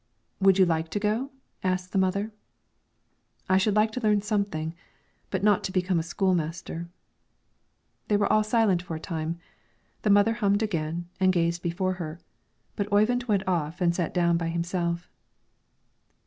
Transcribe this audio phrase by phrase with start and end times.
[0.39, 1.29] "Would you like to go?"
[1.63, 2.31] asked the mother.
[3.47, 4.73] "I should like to learn something,
[5.29, 6.89] but not to become a school master."
[8.07, 9.37] They were all silent for a time.
[10.01, 12.19] The mother hummed again and gazed before her;
[12.75, 15.07] but Oyvind went off and sat down by himself.